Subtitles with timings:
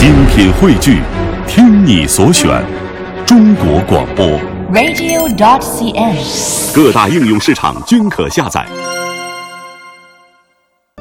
[0.00, 1.02] 精品汇聚，
[1.46, 2.48] 听你所选，
[3.26, 4.26] 中国广播。
[4.72, 6.74] radio.dot.cn，。
[6.74, 8.64] 各大应用市场均可下载。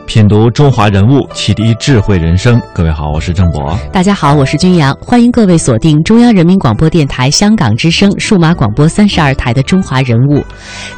[0.06, 2.62] 品读中华人物，启迪智慧人生。
[2.74, 3.74] 各位好，我是郑博。
[3.90, 10.42] 大家好，我是君阳，欢迎各位锁定中央人民广播电台香港之声数码广播三十二台的《中华人物》。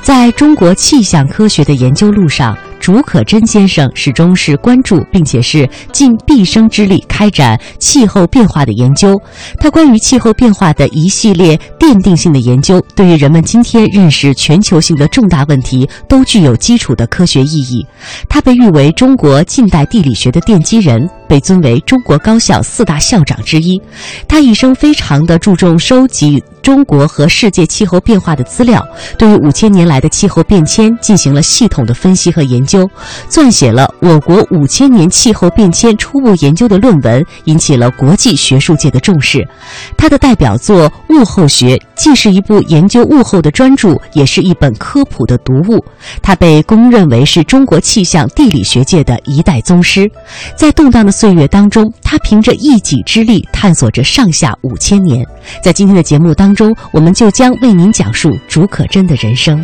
[0.01, 9.15] 在中国气象科学的研究路上，竺可桢先生始终是关注，并且是尽毕生之力开展气候变化的研究。
[9.59, 17.85] 他关于气候变化的一系列奠定性的研究，对于人们今天认识全球性的重大问题都具有基础的科学意义。
[18.27, 21.07] 他被誉为中国近代地理学的奠基人。
[21.31, 23.81] 被尊为中国高校四大校长之一，
[24.27, 28.85] 他一生非常的注重收集中国和世界气候变化的资料，
[29.17, 32.89] 对于五千年来的气候变迁进行了系统的分析和研究，究
[33.29, 39.45] 撰写了我国五千年气候变迁初步研究的论文，引起了国际学术界的重视。
[39.97, 45.83] 他的代表作《物候学》既是一部研究物候的专著，也是一本科普的读物。
[46.21, 50.09] 他被公认为是中国气象地理学界的一代宗师，
[50.55, 55.25] 在动荡的岁月当中，他凭着一己之力探索着上下五千年。
[55.61, 59.63] 在今天的节目当中，我们就将为您讲述竺可桢的人生。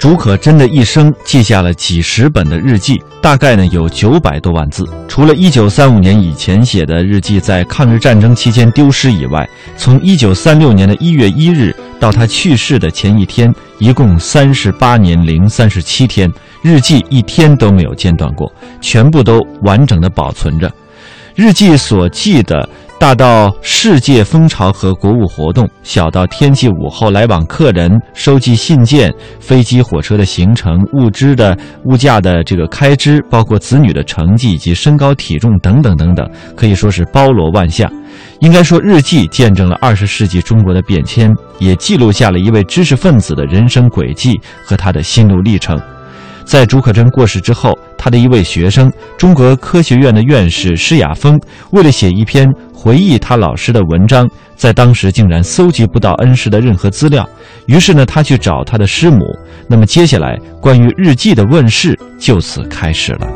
[0.00, 4.82] 竺可桢的一生记下了几十本的日记，大概呢有九百多万字。
[5.06, 18.50] 除了1935年以前写的日记在抗日战争期间丢失以外，从1936年的一月一日到他去世的前一天，一共三十八年零三十七天，日记一天都没有间断过，
[18.80, 20.72] 全部都完整的保存着。
[21.34, 22.66] 日记所记的，
[23.00, 31.56] 大到世界风潮和国务活动，小到天气午后来往客人、收寄信件、飞机、火车的行程、物资的
[31.86, 37.90] 物价的这个开支，包括子女的成绩以及身高体重等等等等，可以说是包罗万象。
[38.40, 45.80] 应该说，日记见证了二十世纪中国的变迁，也记录下了一位知识分子的人生轨迹和他的心路历程。
[46.50, 51.40] 在竺可桢过世之后，他的一位学生，中国科学院的院士施雅峰，
[51.70, 52.44] 为了写一篇
[52.74, 57.24] 回忆他老师的文章，在当时竟然搜集不到恩师的任何资料。
[57.66, 59.24] 于是呢，他去找他的师母。
[59.68, 63.28] 那么接下来，关于日记的问世就此开始了。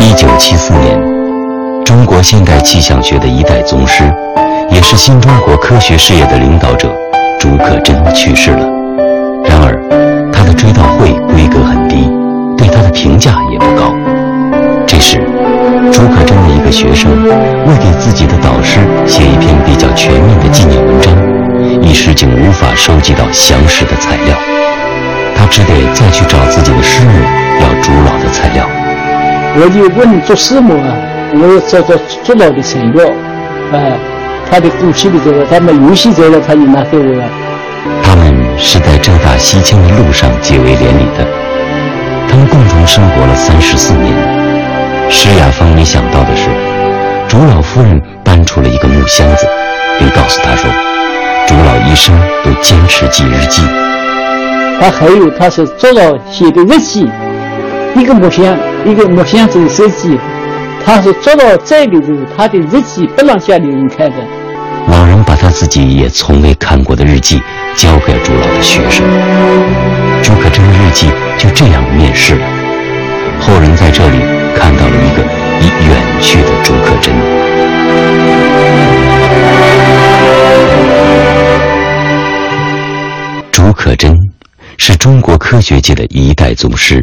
[0.00, 0.98] 一九七四年，
[1.84, 4.10] 中国现代气象学的一代宗师。
[4.72, 6.96] 也是新中国科学事业的领导者
[7.40, 8.68] 竺可桢去世了。
[9.48, 9.72] 然而，
[10.30, 12.04] 他的追悼会规格很低，
[12.54, 13.96] 对他的评价也不高。
[14.86, 15.16] 这时，
[15.90, 17.10] 竺可桢的一个学生
[17.64, 21.16] 为给自己的导师写一篇比较全面的纪念文章，
[21.80, 24.36] 一时竟无法收集到详实的材料，
[25.34, 27.12] 他只得再去找自己的师母
[27.62, 28.68] 要朱老的材料。
[29.56, 30.92] 我就问做师母啊，
[31.32, 33.08] 我要找找朱老的材料，
[33.72, 34.19] 啊。
[34.50, 37.24] 他的过去的这个，他们游戏这个，他就拿给我了。
[38.02, 41.24] 他们是在浙大西迁的路上结为连理的，
[42.28, 44.12] 他们共同生活了三十四年。
[45.08, 46.50] 施雅芳没想到的是，
[47.28, 49.46] 朱老夫人搬出了一个木箱子，
[49.98, 50.70] 并告诉他说，
[51.46, 53.62] 朱老一生都坚持记日记。
[54.80, 57.08] 他还有他是朱老写的日记，
[57.96, 60.18] 一个木箱，一个木箱子的设计。
[60.84, 64.16] 他是朱老在的时候，他的日记不让家里人看的。
[65.40, 67.40] 他自己也从未看过的日记
[67.74, 69.06] 交给朱老的学生，
[70.22, 72.46] 竺可桢的日记就这样面世了。
[73.40, 74.18] 后人在这里
[74.54, 75.22] 看到了一个
[75.62, 77.10] 已远去的竺可桢。
[83.50, 84.14] 竺可桢
[84.76, 87.02] 是中国科学界的一代宗师，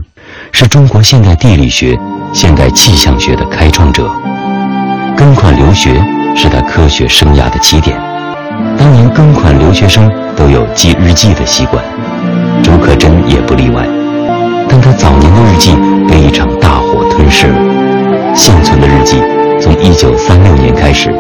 [0.52, 1.98] 是中国现代地理学、
[2.34, 4.08] 现代气象学的开创者。
[5.18, 6.00] 庚款留学
[6.36, 8.00] 是他科学生涯的起点。
[8.78, 11.84] 当年庚款留学生都有记日记的习惯，
[12.64, 13.86] 竺可桢也不例外。
[14.70, 15.76] 但他早年的日记
[16.10, 17.56] 被一场大火吞噬了。
[18.36, 19.22] 现存的日记
[19.60, 21.14] 从1936年开始，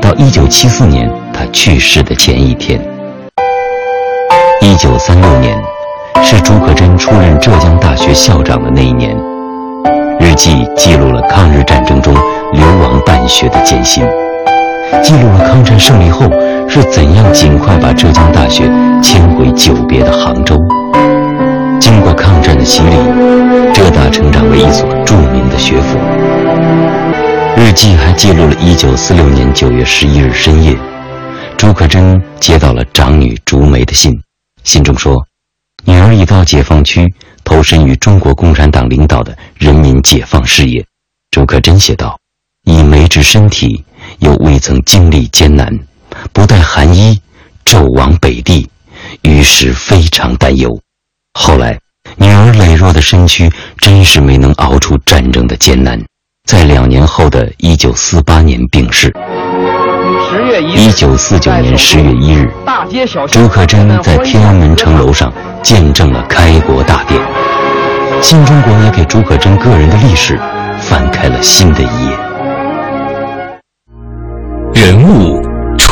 [0.00, 2.80] 到1974年他去世的前一天。
[4.60, 5.58] 1936年
[6.22, 9.16] 是竺可桢出任浙江大学校长的那一年。
[10.20, 12.14] 日记记录了抗日战争中
[12.52, 14.04] 流亡办学的艰辛，
[15.02, 16.26] 记录了抗战胜利后
[16.74, 18.64] 是怎样尽快把浙江大学
[19.00, 20.60] 迁回久别的杭州。
[21.78, 22.96] 经过抗战的洗礼，
[23.72, 25.96] 浙大成长为一所著名的学府。
[27.56, 30.76] 日记还记录了1946年9月11日深夜，
[31.56, 34.12] 朱可桢接到了长女竹梅的信，
[34.64, 35.24] 信中说，
[35.84, 37.14] 女儿已到解放区。
[37.44, 40.84] 投身于中国共产党领导的人民解放事业，
[41.30, 42.18] 朱可桢写道
[42.66, 43.84] ：“以梅之身体，
[44.18, 45.70] 又未曾经历艰难，
[46.32, 47.20] 不带寒衣，
[47.64, 48.68] 纣王北地，
[49.22, 50.80] 于是非常担忧。
[51.34, 51.78] 后来，
[52.16, 56.00] 女儿羸弱的身躯真是没能熬出战争的艰难，
[56.48, 59.12] 在两年后的一九四八年病逝。
[60.74, 62.50] 一九四九年十月一日，
[63.28, 65.32] 朱可桢在天安门城楼上。”
[65.64, 67.18] 见证了开国大典，
[68.20, 70.38] 新中国也给朱可桢个人的历史
[70.78, 72.18] 翻开了新的一页。
[74.74, 75.33] 人物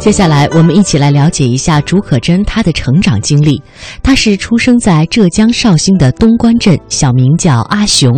[0.00, 3.62] 接下来，我们一起来了解一下竺可桢他的成长经历。
[4.02, 8.10] 他是出生在浙江绍兴的东关镇，小名叫阿雄。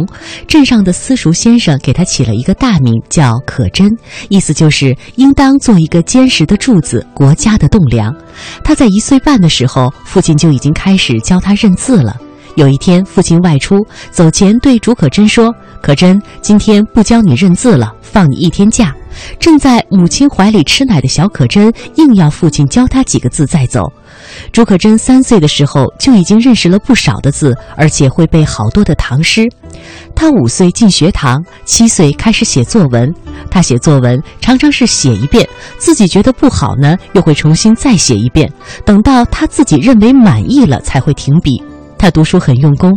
[0.46, 3.90] 镇上的私塾先生给他起了一个大名叫可桢，
[4.28, 8.14] 意思就是应当做一个坚实的柱子，国家的栋梁。
[8.62, 12.16] 他在一岁半的时候，父亲就已经开始教他认字了。
[12.54, 15.52] 有一天，父亲外出，走前对竺可桢说
[15.82, 18.94] ：“可桢，今天不教你认字了，放你一天假。”
[19.38, 23.92] 正在母亲怀里吃奶的小可真硬要父亲教他几个字再走。
[24.52, 29.48] 竺可桢三岁的时候就已经认识了不少的字，而且会背好多的唐诗。
[30.14, 33.12] 他五岁进学堂，七岁开始写作文。
[33.50, 35.46] 他写作文常常是写一遍，
[35.78, 38.50] 自己觉得不好呢，又会重新再写一遍，
[38.84, 41.62] 等到他自己认为满意了才会停笔。
[41.98, 42.92] 他读书很用功。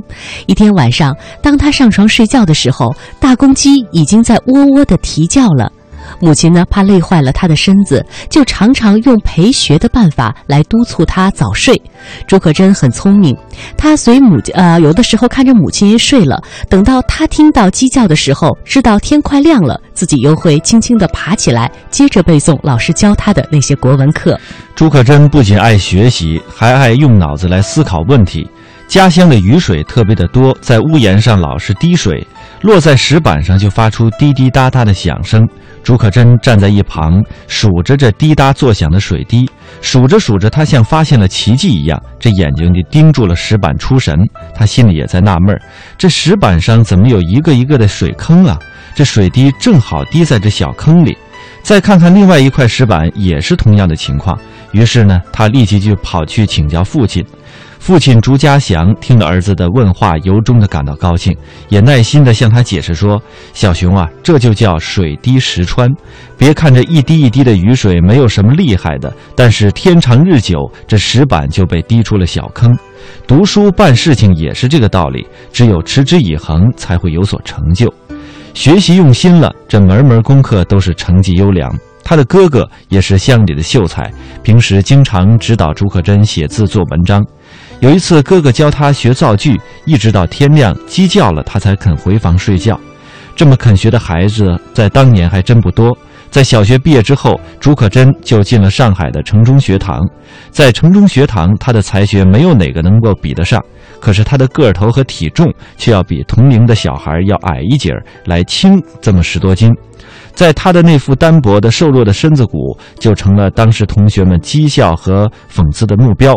[0.47, 5.71] 一天晚上，当他上床睡觉的时候，大公鸡已经在喔喔地啼叫了。
[6.19, 11.79] 母亲呢，怕累坏了他的身子，就常常用陪学的办法来督促他早睡。
[12.27, 13.35] 朱可桢很聪明，
[13.77, 24.39] 他随母呃，有的时候看着母亲睡了，等到他听到鸡叫的时候，知道天快亮了，自己又会轻轻地爬起来，接着背诵老师教他的那些国文课。
[24.75, 28.47] 朱可桢不仅爱学习，还爱用脑子来思考问题。
[28.87, 32.25] 家乡的雨水特别的多，在屋檐上老是滴水，
[32.61, 35.47] 落在石板上就发出滴滴答答的响声。
[35.85, 39.47] 朱可桢站在一旁数着这滴答作响的水滴，
[39.81, 44.17] 数着数着，他像发现了奇迹一样，这眼睛就盯住了石板出神。
[44.55, 45.61] 他心里也在纳闷儿
[45.95, 48.57] 这石板上怎么有一个一个的水坑啊？
[48.95, 51.15] 这水滴正好滴在这小坑里。
[51.61, 54.35] 再看看另外一块石板，也是同样的情况。
[54.71, 57.23] 于是呢，他立即就跑去请教父亲。
[57.85, 61.37] 父亲朱家祥听了儿子的问话，由衷的感到高兴，
[61.69, 63.21] 也耐心的向他解释说
[63.53, 65.87] ：“小熊啊，这就叫水滴石穿。
[66.35, 72.75] 别看这一滴一滴的雨水没有什么厉害的，但是天长日久，这石板就被滴出了小坑。
[73.27, 77.93] 读书办事情也是这个道理，只有持之以恒，才会有所成就。
[78.55, 81.71] 学习用心了，这门门功课都是成绩优良。
[82.03, 84.11] 他的哥哥也是乡里的秀才，
[84.41, 87.23] 平时经常指导朱可桢写字做文章。”
[87.85, 92.79] 有一次，哥哥教他学造句，一直到天亮，鸡叫了，他才肯回房睡觉。
[93.35, 95.95] 这么肯学的孩子，在当年还真不多。
[96.31, 100.01] 在小学毕业之后，朱可桢就进了上海的城中学堂。
[100.49, 103.63] 在城中学堂，他的才学没有哪个能够比得上，
[103.99, 109.71] 可是他的个头和体重却要比同龄的小孩要矮一截儿，来轻这么十多斤。
[110.35, 116.35] 在他的那副单薄的、瘦弱的身子骨，就成了当时同学们讥笑和讽刺的目标。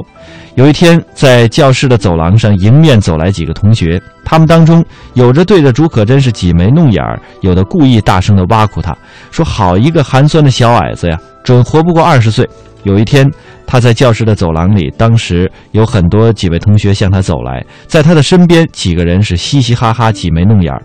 [0.54, 8.96] 有一天，在教室的走廊上，迎面走来几个同学，他们当中有着对着竺可桢是挤眉弄眼儿，有的故意大声的挖苦他，
[9.30, 12.48] 说：“好一个寒酸的小矮子呀，准活不过二十岁。”
[12.88, 13.30] 有一天，
[13.66, 20.82] 他在教室的走廊里，当时有很多几位同学向他走来，在他的身边，几个人是嘻嘻哈哈、挤眉弄眼儿。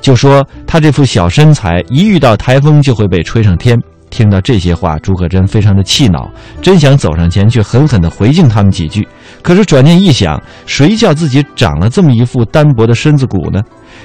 [0.00, 3.80] 就说他这副小身材，一遇到台风就会被吹上天。
[4.10, 6.28] 听到这些话，竺可桢非常的气恼，
[6.60, 9.06] 真想走上前去狠狠地回敬他们几句。
[9.42, 13.60] 可是转念一想，谁叫自己长了这么一副单薄的身子骨呢？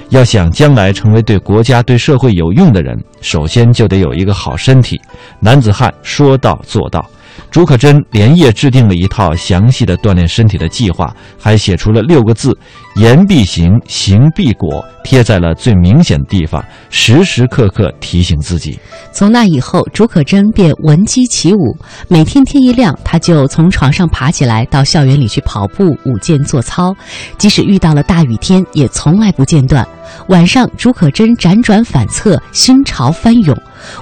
[0.08, 5.00] 要想将来成为对国家、对社会有用的人，首先就得有一个好身体。
[5.40, 7.04] 男子汉说到做到。
[7.50, 12.56] 竺可桢连夜制定了一套详细的锻炼身体的计划，还写出了六个字
[12.96, 18.78] ：“言必行，行必果”，贴在了最明显的地方，时时刻刻提醒自己。
[19.12, 21.76] 从那以后，竺可桢便闻鸡起舞，
[22.08, 26.94] 每天天一亮，他就从床上爬起来，到校园里去跑步、舞剑、做操，
[27.38, 29.86] 即使遇到了大雨天，也从来不间断。
[30.28, 33.56] 晚上，竺可桢辗转反侧，心潮翻涌。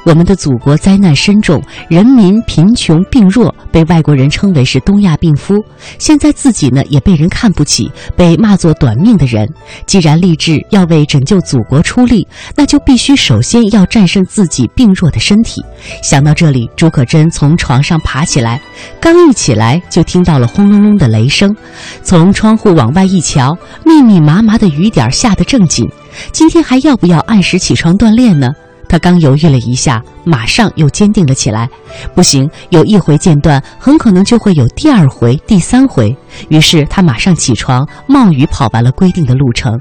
[0.05, 5.55] 我们的祖国灾难深重，人民贫穷病弱，被外国人称为是东亚病夫。
[5.99, 9.49] 现在自己呢，也被人看不起，被骂作短命的人。
[9.87, 15.63] 既然立志要为拯救祖国出力，那就必须首先要战胜自己病弱的身体。
[16.03, 18.61] 想到这里，朱可桢从床上爬起来，
[19.01, 21.55] 刚一起来就听到了轰隆隆的雷声，
[22.03, 25.89] 从窗户往外一瞧，密密麻麻的雨点下得正紧。
[26.33, 28.51] 今天还要不要按时起床锻炼呢？
[28.89, 31.69] 他刚犹豫了一下，马上又坚定了起来。
[32.15, 36.17] 不行，有一回间断，很可能就会有第二回、第三回。
[36.49, 39.79] 于是他马上起床，冒雨跑完了规定的路程。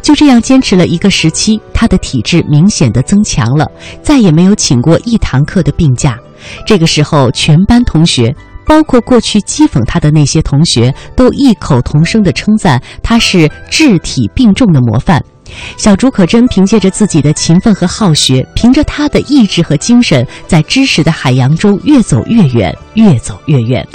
[0.00, 3.66] 就这样坚持了一个时期，他的体质明显的增强了，
[4.02, 6.16] 再也没有请过一堂课的病假。
[6.64, 8.32] 这个时候，全班同学，
[8.64, 15.20] 包括过去讥讽他的那些同学，都异口同声的称赞他是治体病重的模范。
[15.76, 23.86] 小竺可桢凭借着自己的勤奋和好学，凭着他的意志和精神，在知识的海洋中越走越远，越走越远。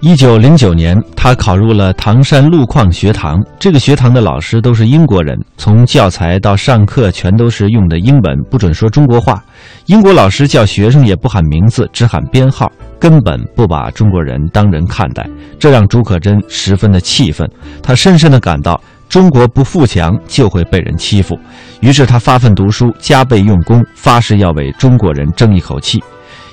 [0.00, 3.40] 一九零九年，他考入了唐山路矿学堂。
[3.60, 9.40] 这个学堂的老师都是英国人，从教材到上课全都是用的英文，不准说中国话。
[9.86, 12.68] 英国老师叫学生也不喊名字，只喊编号，
[12.98, 15.24] 根本不把中国人当人看待，
[15.56, 17.48] 这让竺可桢十分的气愤。
[17.80, 18.80] 他深深的感到。
[19.12, 21.38] 中国不富强就会被人欺负，
[21.80, 26.02] 于是他发奋读书，加倍用功，发誓要为中国人争一口气。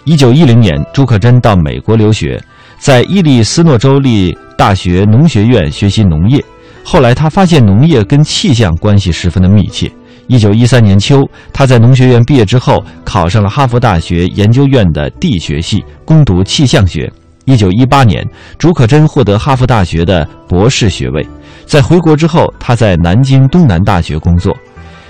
[0.03, 2.37] 一九一零年，朱可桢到美国留学，
[2.77, 6.43] 在伊利斯诺州立大学农学院学习农业。
[6.83, 9.89] 后来他发现农业跟气象关系十分的密切。
[10.27, 17.09] 一九一三年秋，他在农学院毕业之后，考上了哈佛大学研究院的地学系，攻读气象学。
[17.45, 18.23] 一九一八年，
[18.57, 21.25] 竺可桢获得哈佛大学的博士学位。
[21.69, 24.57] 在回国之后，他在南京东南大学工作。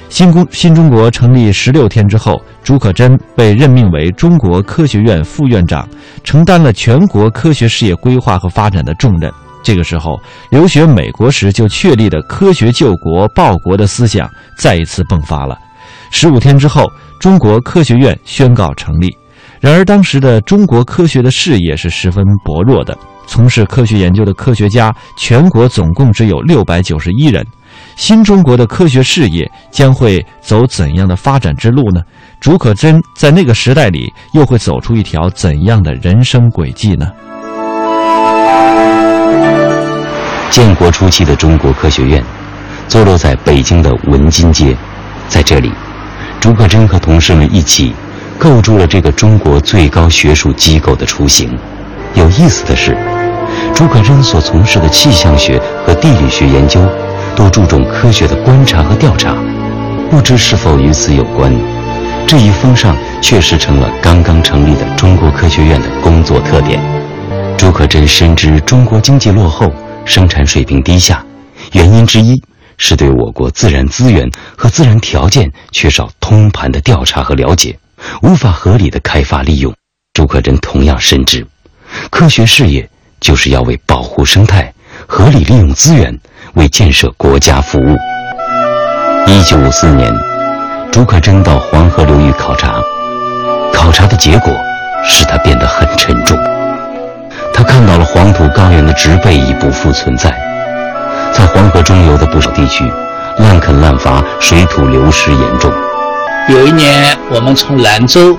[0.09, 5.87] 新中新中国成立十六天之后，竺可桢被任命为中国科学院副院长，
[6.21, 9.31] 承担了全国科学事业规划和发展的重任。
[9.63, 15.57] 这个时候，留学美国时就确立的科学救国报国的思想再一次迸发了。
[16.11, 19.15] 十五天之后，中国科学院宣告成立。
[19.61, 22.97] 然而，当时的中国科学的事业是十分薄弱的。
[23.29, 27.45] 从事科学研究的科学家，全国总共只有六百九十一人。
[27.95, 32.01] 新中国的科学事业将会走怎样的发展之路呢？
[32.39, 37.07] 竺可桢在那个时代里又会走出一条怎样的人生轨迹呢？
[40.50, 42.24] 建国初期的中国科学院，
[42.88, 44.75] 坐落在北京的文津街，
[45.27, 45.71] 在这里，
[46.39, 47.93] 竺可桢和同事们一起，
[48.39, 51.55] 构筑了这个中国最高学术机构的雏形。
[52.15, 52.98] 有意思的是。
[53.73, 56.81] 竺可桢所从事的气象学和地理学研究，
[57.35, 59.35] 都注重科学的观察和调查。
[60.09, 61.53] 不知是否与此有关，
[62.27, 66.79] 这一风尚确实成了刚刚成立的中国科学院的工作特点。
[67.57, 69.71] 竺可桢深知中国经济落后，
[70.05, 71.23] 生产水平低下，
[71.73, 72.41] 原因之一
[72.77, 77.77] 是对我国自然资源和自然条件缺少通盘的调查和了解，
[78.23, 79.73] 无法合理的开发利用。
[80.13, 81.45] 竺可桢同样深知，
[82.09, 82.89] 科学事业。
[83.19, 84.73] 就是要为保护生态、
[85.07, 86.17] 合理利用资源、
[86.53, 87.97] 为建设国家服务。
[89.27, 90.11] 一九五四年，
[90.91, 92.81] 竺可桢到黄河流域考察，
[93.73, 94.53] 考察的结果
[95.03, 96.38] 使他变得很沉重。
[97.53, 100.31] 他看到了黄土高原的植被已不复存在，
[101.33, 102.89] 在黄河中游的不少地区，
[103.38, 105.71] 滥垦滥伐，水土流失严重。
[106.47, 108.38] 有一年，我们从兰州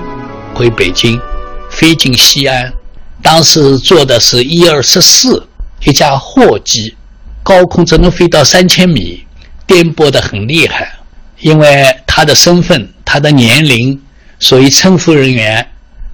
[0.53, 1.21] 回北京，
[1.69, 2.73] 飞进西安。
[3.21, 5.47] 当时坐的是一二十四
[5.85, 6.95] 一架货机，
[7.43, 9.25] 高空只能飞到三千米，
[9.67, 10.93] 颠簸的很厉害。
[11.39, 13.99] 因为他的身份、他的年龄，
[14.39, 15.67] 所以乘务人员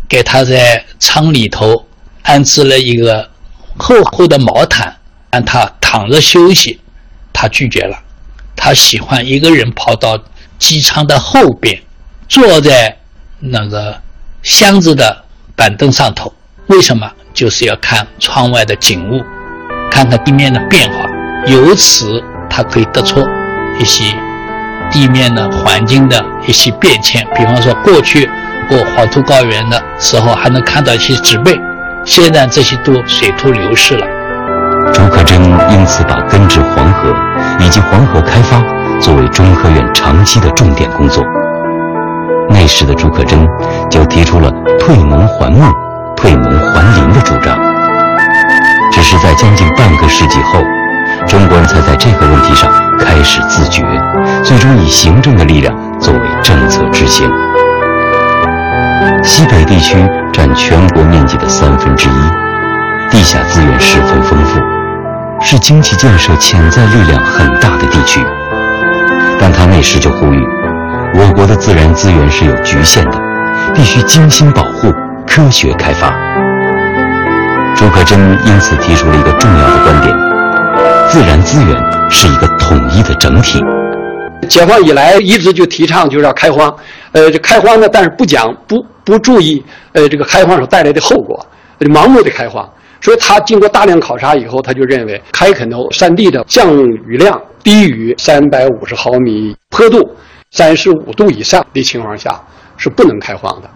[0.07, 1.85] 给他在舱里头
[2.21, 3.29] 安置了一个
[3.77, 4.95] 厚厚的毛毯，
[5.31, 6.79] 让他躺着休息。
[7.33, 7.97] 他拒绝了，
[8.55, 10.17] 他喜欢一个人跑到
[10.57, 11.81] 机舱的后边，
[12.29, 12.97] 坐在
[13.39, 14.01] 那个
[14.43, 16.33] 箱子的板凳上头。
[16.67, 17.09] 为什么？
[17.33, 19.23] 就是要看窗外的景物，
[19.89, 21.07] 看看地面的变化，
[21.45, 23.25] 由此他可以得出
[23.79, 24.03] 一些
[24.91, 27.25] 地面的环境的一些变迁。
[27.35, 28.29] 比方说，过去
[28.67, 31.57] 过黄土高原的时候，还能看到一些植被，
[32.03, 34.05] 现在这些都水土流失了。
[34.93, 35.35] 竺可桢
[35.71, 37.13] 因此把根治黄河
[37.59, 38.61] 以及黄河开发
[38.99, 41.23] 作为中科院长期的重点工作。
[42.49, 43.47] 那时的竺可桢
[43.89, 45.65] 就提出了退农还牧、
[48.97, 50.59] 只是在将近半个世纪后，
[51.27, 53.83] 中国人才在这个问题上开始自觉，
[54.43, 57.29] 最终以行政的力量作为政策执行。
[59.23, 59.95] 西北地区
[60.33, 64.59] 占全国面积的三分之一，地下资源十分丰富。
[65.41, 68.19] 是经济建设潜在力量很大的地区，
[69.39, 70.43] 但他那时就呼吁，
[71.13, 73.21] 我国的自然资源是有局限的，
[73.75, 74.91] 必须精心保护、
[75.27, 76.11] 科学开发。
[77.77, 80.11] 竺可桢因此提出了一个重要的观点：
[81.11, 83.63] 自然资源是一个统一的整体。
[84.49, 86.75] 解放以来一直就提倡就是要开荒，
[87.11, 91.39] 呃，这开荒呢，但是不讲不不注意，呃，这个开荒所带来的后果，
[91.81, 92.67] 盲目的开荒。
[92.99, 99.99] 所以他经过大量考察以后，他就认为开垦的山地的降雨量低于三百五十毫米，坡度
[100.49, 102.41] 三十五度以上的情况下
[102.75, 103.69] 是不能开荒的。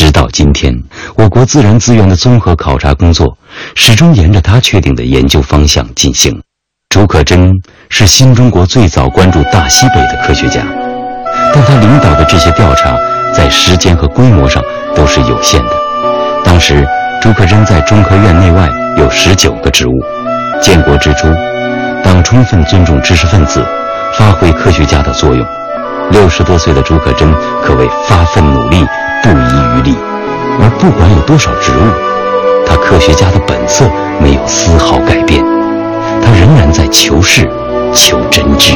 [0.00, 0.74] 直到今天，
[1.14, 3.36] 我国自然资源的综合考察工作
[3.74, 6.40] 始终沿着他确定的研究方向进行。
[6.88, 7.52] 竺可桢
[7.90, 10.62] 是新中国最早关注大西北的科学家，
[11.52, 12.98] 但他领导的这些调查
[13.34, 14.62] 在时间和规模上
[14.96, 15.76] 都是有限的。
[16.42, 16.82] 当时。
[17.20, 18.66] 竺可桢在中科院内外
[18.96, 19.92] 有十九个职务。
[20.62, 21.28] 建国之初，
[22.02, 23.62] 党充分尊重知识分子，
[24.14, 25.46] 发挥科学家的作用。
[26.10, 28.84] 六十多岁的竺可桢可谓发奋努力，
[29.22, 29.96] 不遗余力。
[30.62, 33.88] 而不管有多少职务，他科学家的本色
[34.20, 35.44] 没有丝毫改变。
[36.22, 37.48] 他仍然在求是，
[37.94, 38.74] 求真知。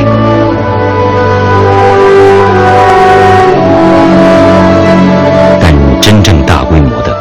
[5.61, 7.15] 但真正大规模的，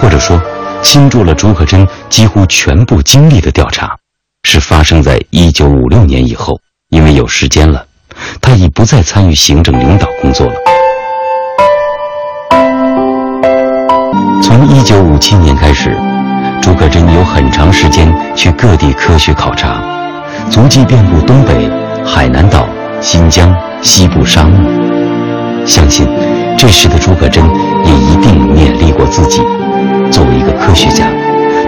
[0.00, 0.40] 或者说，
[0.82, 3.96] 倾注了竺可桢几乎全部精力的调查，
[4.42, 6.58] 是发生在一九五六年以后。
[6.90, 7.86] 因为有时间了，
[8.40, 10.54] 他已不再参与行政领导工作了。
[14.42, 15.96] 从一九五七年开始，
[16.60, 19.80] 竺可桢有很长时间去各地科学考察，
[20.50, 21.70] 足迹遍布东北、
[22.04, 22.66] 海南岛、
[23.00, 24.70] 新疆、西部沙漠。
[25.66, 26.08] 相信
[26.58, 27.42] 这时的竺可桢
[27.84, 29.40] 也一定勉励过自己。
[30.10, 31.04] 作为一个科学家，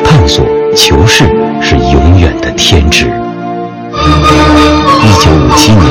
[0.03, 1.25] 探索求是
[1.61, 3.22] 是永远的天职。
[5.05, 5.85] 一九五七年，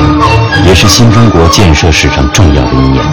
[0.66, 3.04] 也是新中国建设史上重要的一年。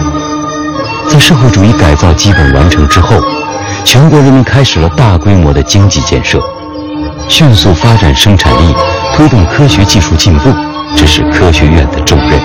[1.08, 3.20] 在社会主义改造基本完成之后，
[3.84, 6.42] 全国人民开始了大规模的经济建设，
[7.28, 8.74] 迅速发展生产力，
[9.14, 10.50] 推动科学技术进步，
[10.96, 12.40] 这是科学院的重任。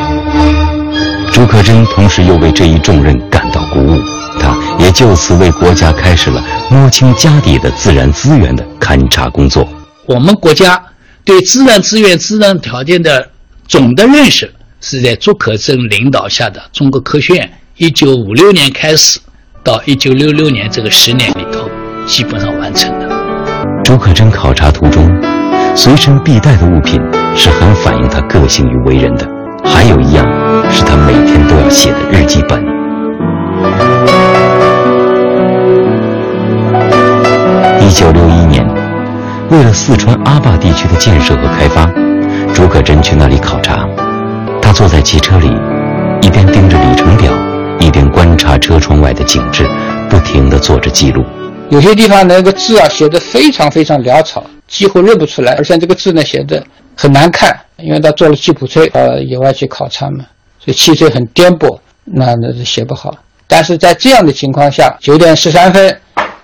[1.32, 3.98] 竺可桢同时又为这一重任感到鼓舞。
[4.38, 9.66] 他也就此为国家开始了摸清家底的自然资源的勘察工作。
[10.06, 10.82] 我们国家
[11.24, 13.30] 对自然资源、自然条件的
[13.68, 19.20] 总的认识，是在竺可桢领导下的中国科学院一九五六年开始
[19.64, 21.68] 到一九六六年这个十年里头
[22.06, 23.10] 基本上完成的。
[23.84, 25.04] 竺可桢考察途中
[25.76, 27.02] 随身必带的物品
[27.36, 29.28] 是很反映他个性与为人的，
[29.64, 30.24] 还有一样
[30.72, 32.64] 是他每天都要写的日记本。
[37.82, 38.64] 一九六一年，
[39.50, 41.90] 为了四川阿坝地区的建设和开发，
[42.56, 43.86] 竺可桢去那里考察。
[44.62, 45.48] 他坐在汽车里，
[46.22, 47.30] 一边盯着里程表，
[47.82, 49.70] 一边观察车窗外的景致，
[50.10, 51.22] 不停地做着记录。
[51.70, 55.52] 有些地方那个字啊，写的非常非常潦草，几乎认不出来。
[55.56, 56.66] 而且这个字呢，写的
[56.96, 60.24] 很难看，因为他坐了吉普车到野外去考察嘛，
[60.58, 63.14] 所以汽车很颠簸，那那是写不好。
[63.48, 65.94] 但是在这样的情况下，九点十三分。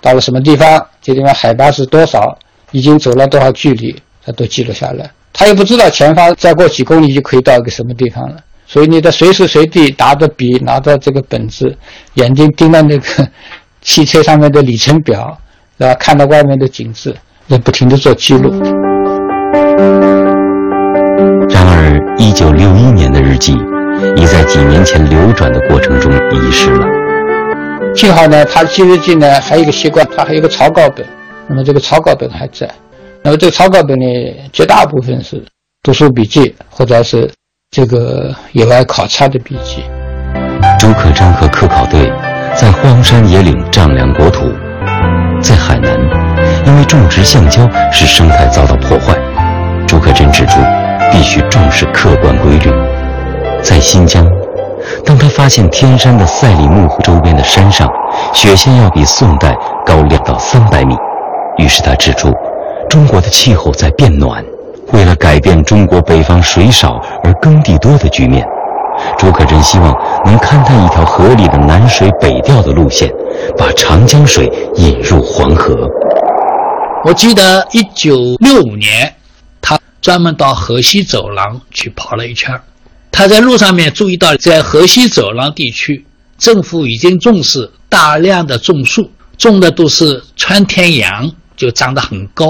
[0.02, 0.86] 到了什么地方？
[1.02, 2.38] 这地方海拔是多少？
[2.72, 3.96] 已经走了多少距离？
[4.26, 5.10] 他都记录下来。
[5.34, 8.38] 他也不知道前方再过几公里就可以到一个什么地方了。
[8.68, 11.76] 所以你得随时随地拿着笔，拿着这个本子，
[12.14, 13.28] 眼睛盯着那个
[13.82, 15.38] 汽车上面的里程表，
[15.78, 15.94] 对吧？
[15.96, 17.14] 看到外面的景致，
[17.50, 18.50] 在不停的做记录。
[21.50, 23.58] 然而，一九六一年的日记，
[24.16, 26.88] 已在几年前流转的过程中遗失了。
[27.94, 31.06] 幸好呢，他记日记呢还有一个习惯，他还有一个草稿本，
[31.48, 32.70] 那么这个草稿本还在。
[33.24, 34.06] 那么这个草稿本呢，
[34.52, 35.44] 绝大部分是
[35.84, 37.32] 读书笔记或者是
[37.70, 39.84] 这个野外考察的笔记。
[40.80, 42.12] 朱可桢和科考队
[42.56, 44.52] 在荒山野岭丈量国土，
[45.40, 45.96] 在海南，
[46.66, 49.16] 因为种植橡胶使生态遭到破坏，
[49.88, 50.60] 朱可桢指出，
[51.12, 52.72] 必须重视客观规律。
[53.62, 54.26] 在新疆，
[55.06, 57.88] 当他发现天山的赛里木湖周边的山上，
[58.34, 59.56] 雪线要比宋代
[59.86, 60.96] 高两到三百米，
[61.60, 62.34] 于是他指出，
[62.92, 64.44] 中国的气候在变暖。
[64.92, 68.46] 为了改变中国北方水少而耕地多的局面，
[69.18, 69.94] 朱可桢希望
[70.26, 73.10] 能勘探一条合理的南水北调的路线，
[73.58, 75.74] 把长江水引入黄河。
[77.06, 79.16] 我记得一九六五年，
[79.62, 82.60] 他专门到河西走廊去跑了一圈
[83.10, 86.06] 他在路上面注意到，在河西走廊地区，
[86.38, 92.46] 政府已经重视大量的种树，种的都是穿天杨，就长得很高。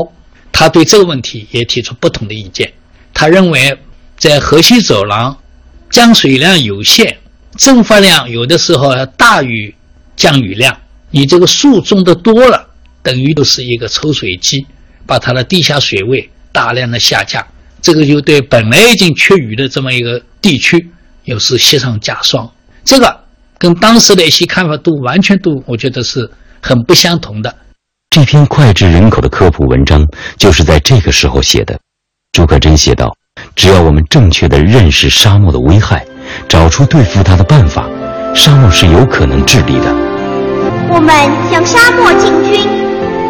[0.52, 2.72] 他对这个问题也提出不同的意见。
[3.14, 3.78] 他认为，
[4.18, 5.38] 在河西走廊，
[5.90, 7.18] 降水量有限，
[7.58, 9.74] 蒸发量有的时候要大于
[10.16, 10.78] 降雨量。
[11.10, 12.68] 你这个树种的多了，
[13.04, 14.66] 等于就是一个抽水机，
[15.06, 17.46] 把它的地下水位大量的下降。
[17.82, 20.90] 这个就对本来已经缺雨的这么一个地区，
[21.26, 22.50] 又是雪上加霜。
[22.86, 23.20] 这个
[23.58, 26.30] 跟当时的一些看法都完全都，我觉得是
[26.62, 27.54] 很不相同的。
[28.12, 31.80] 这篇脍炙人口的科普文章就是在这个时候写的。
[32.34, 33.16] 朱可桢写道
[33.56, 36.06] ：“只要我们正确的认识沙漠的危害，
[36.46, 37.86] 找出对付它的办法，
[38.36, 39.96] 沙漠是有可能治理的。”
[40.92, 41.16] 我们
[41.50, 42.68] 向沙漠进军，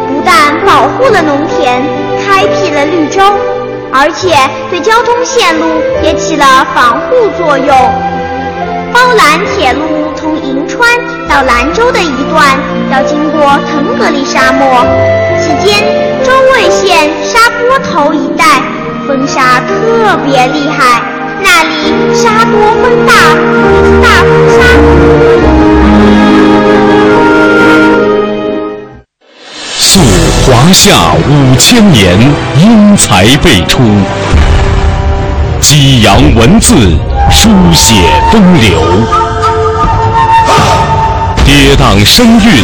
[0.08, 1.80] 不但保护了农田，
[2.26, 3.22] 开辟了绿洲，
[3.94, 4.36] 而且
[4.72, 5.63] 对交通线路
[6.02, 7.67] 也起了防护作用。
[8.91, 10.02] 包兰铁路。
[10.13, 10.88] 从银川
[11.28, 12.56] 到兰州的一段
[12.91, 14.86] 要经过腾格里沙漠，
[15.39, 15.82] 期间
[16.25, 18.43] 周卫县沙坡头一带
[19.08, 21.01] 风沙特别厉害，
[21.41, 23.13] 那里沙多风大，
[24.04, 24.60] 大风沙。
[29.77, 30.01] 溯
[30.45, 32.19] 华夏五千年，
[32.60, 33.80] 英才辈出，
[35.62, 36.75] 激扬文字，
[37.30, 37.95] 书写
[38.34, 38.82] 风流。
[41.43, 42.63] 跌宕声韵，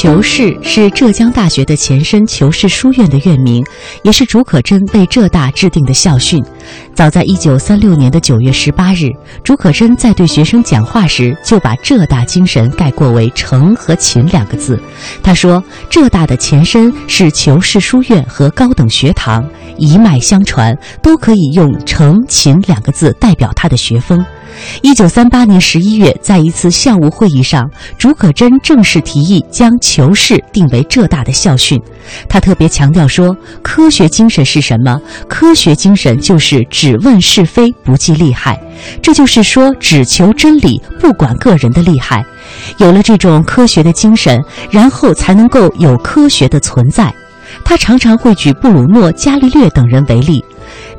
[0.00, 3.62] 求是是浙江大学的前身求是书院的院名，
[4.02, 6.42] 也是竺可桢为浙大制定的校训。
[6.94, 9.10] 早在一九三六年的九月十八日，
[9.44, 14.80] 竺可桢在对学生讲话时就把浙大精神概括为“诚”和“勤”两个字。
[15.22, 24.24] 他说：“浙大的前身是求是书院和高等学堂，一脉相传，都可以用‘诚勤’两个字代表他的学风。”
[24.82, 31.80] 一九三八年十一月，在一次校务会议上，竺可桢正式提议将“求是”定为浙大的校训。
[32.28, 35.00] 他特别强调说：“科学精神是什么？
[35.28, 38.60] 科学精神就是只问是非，不计利害。
[39.02, 42.24] 这就是说，只求真理，不管个人的利害。
[42.78, 47.12] 有了这种科学的精神，然后才能够有科学的存在。”
[47.64, 50.44] 他常常会举布鲁诺、伽利略等人为例。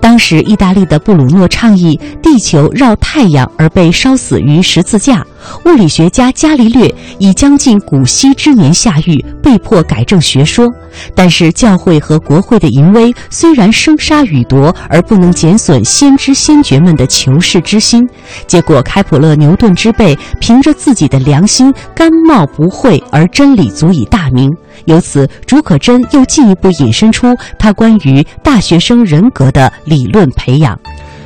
[0.02, 5.22] 当时，意大利的布鲁诺倡议地球绕太阳而被烧死于十字架；
[5.66, 10.68] 物理学家伽利略已将近古稀之年下狱，被迫改正学说。
[11.16, 18.08] 但是，教会和国会的淫威虽然生杀予夺，而不能减损先知先觉们的求是之心。
[18.46, 24.52] 结果，开普勒、牛顿之辈凭着自己的良心，甘冒不讳，而真理足以大明。
[24.86, 30.78] 由此，竺可桢又进一步引申出他关于大学生人格的理论培养。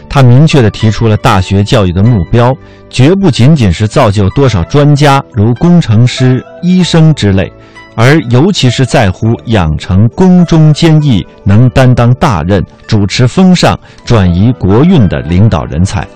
[0.08, 2.54] 他明确地提出了大学教育的目标，
[2.95, 7.51] 绝不仅仅是造就多少专家，如工程师、医生之类，
[7.93, 16.08] 而尤其是在乎养成宫中坚毅、能担当大任、主持风尚、转移国运的领导人才。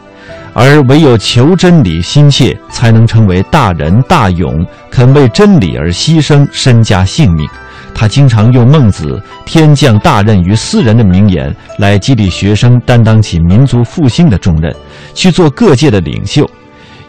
[0.54, 7.46] 而唯有求真理心切，才能成为大仁大勇，肯为真理而牺牲身家性命。
[7.94, 14.74] 他经常用孟子“天降大任于斯人”的名言来激励学生担当起民族复兴的重任，
[15.14, 16.50] 去做各界的领袖。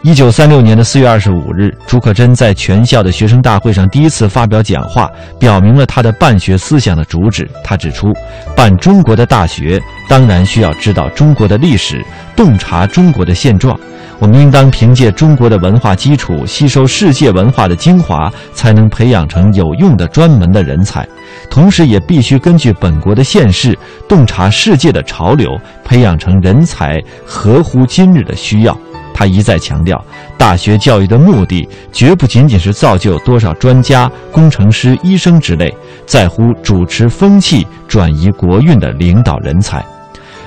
[0.03, 7.47] 一九三六年的四月二十五日，竺可桢在全校的学生大会上第一次发表讲话，表明了他的办学思想的主旨。
[7.63, 8.11] 他指出，
[8.55, 12.03] 办中国的大学当然需要知道中国的历史，
[12.35, 13.79] 洞察中国的现状。
[14.17, 21.07] 我们应当凭借中国的文化基础，吸收世界文化的精华，才能培养成有用的专门的人才。
[21.47, 23.77] 同时，也必须根据本国的现实，
[24.09, 28.75] 洞察世界的潮流，培养成人才合乎今日的需要。
[29.21, 30.03] 他一再强调，
[30.35, 35.71] 大学教育的目的绝不仅仅是造就多少专家、工程师、医生之类，
[36.07, 39.85] 在乎主持风气、转移国运的领导人才。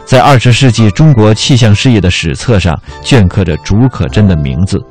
[0.05, 4.85] 在二十世纪中国气象事业的史册上，镌刻着竺可桢的名字。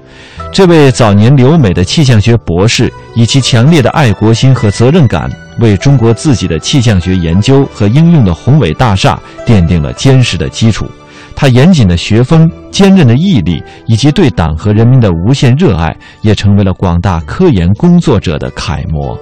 [0.49, 10.89] 这位早年留美的气象学博士，以其强烈的爱国心和责任感，为中国自己的气象学研究和应用的宏伟大厦奠定了坚实的基础。
[11.35, 19.17] 他严谨的学风、坚韧的毅力，以及对党和人民的无限热爱，也成为了广大科研工作者的楷模。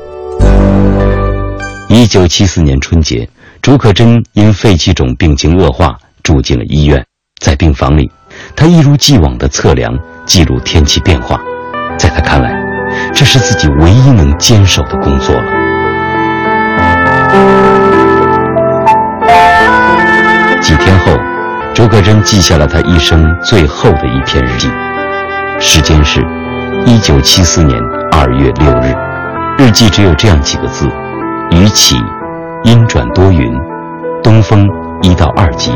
[1.89, 3.27] 一九七四年春节。
[3.61, 7.05] 竺可桢因肺气肿病情恶化，住进了医院。
[7.39, 8.09] 在病房里，
[8.55, 9.95] 他一如既往地测量、
[10.25, 11.39] 记录天气变化。
[11.95, 12.51] 在他看来，
[13.13, 15.43] 这是自己唯一能坚守的工作了。
[20.59, 21.11] 几天后，
[21.73, 24.69] 竺可桢记下了他一生最后的一篇日记，
[25.59, 26.21] 时间是
[26.85, 27.79] 1974年
[28.11, 28.95] 2月6日。
[29.57, 30.87] 日记只有这样几个字：
[31.51, 31.95] 雨起。
[32.63, 33.51] 阴转多云，
[34.21, 34.69] 东风
[35.01, 35.71] 一到二级，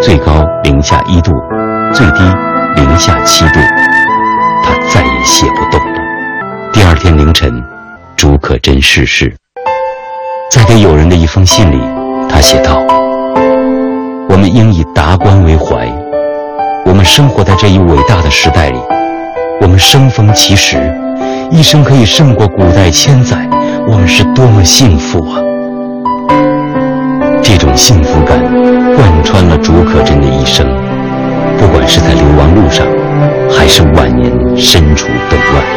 [0.00, 1.32] 最高零下一度，
[1.92, 2.22] 最低
[2.76, 3.58] 零下七度。
[4.62, 5.98] 他再也写不动了。
[6.72, 7.60] 第二天凌晨，
[8.16, 9.34] 竺可桢逝世。
[10.52, 11.80] 在给友人的一封信里，
[12.28, 12.80] 他写道
[14.34, 15.88] ：“我们应以达观为怀。
[16.84, 18.76] 我们生活在这一伟大的时代里，
[19.60, 20.76] 我们生逢其时，
[21.52, 23.48] 一生可以胜过古代千载，
[23.86, 25.38] 我们是多么幸福啊！”
[27.44, 28.36] 这种幸福感
[28.96, 30.66] 贯穿了竺可桢的一生，
[31.56, 32.84] 不管是在流亡路上，
[33.48, 35.73] 还是晚年身处动乱。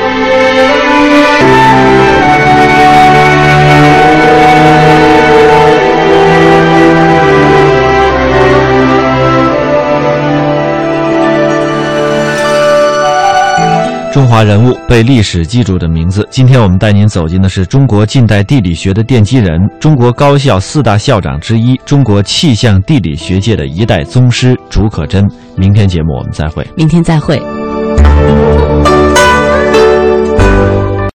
[14.17, 16.27] 中华人物被历史记住的名字。
[16.31, 25.23] 今天我们带您走进的是中国近代地理学的奠基人，中国高校四大校长之一，中国气象地理学界的一代宗师竺可桢。
[25.55, 26.67] 明天节目我们再会。
[26.75, 27.39] 明天再会。